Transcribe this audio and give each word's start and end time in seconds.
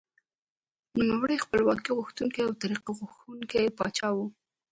نوموړی 1.09 1.43
خپلواکي 1.45 1.91
غوښتونکی 1.97 2.41
او 2.45 2.51
ترقي 2.61 2.93
خوښوونکی 2.99 3.63
پاچا 3.77 4.09
و. 4.15 4.17